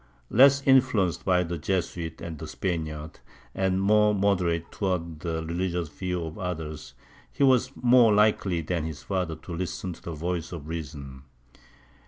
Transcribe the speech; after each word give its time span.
Less 0.31 0.63
influenced 0.65 1.23
by 1.25 1.43
the 1.43 1.59
Jesuits 1.59 2.23
and 2.23 2.39
the 2.39 2.47
Spaniards, 2.47 3.19
and 3.53 3.79
more 3.79 4.15
moderate 4.15 4.71
towards 4.71 5.19
the 5.19 5.45
religious 5.45 5.89
views 5.89 6.23
of 6.25 6.39
others, 6.39 6.95
he 7.31 7.43
was 7.43 7.71
more 7.75 8.11
likely 8.11 8.61
than 8.61 8.85
his 8.85 9.03
father 9.03 9.35
to 9.35 9.53
listen 9.55 9.93
to 9.93 10.01
the 10.01 10.13
voice 10.13 10.51
of 10.51 10.67
reason. 10.67 11.21